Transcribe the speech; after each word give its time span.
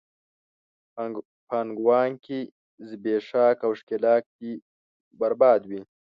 پانګواکي، 1.47 2.41
زبېښاک 2.87 3.57
او 3.65 3.71
ښکېلاک 3.79 4.23
دې 4.39 4.53
برباد 5.19 5.61
وي! 5.69 5.81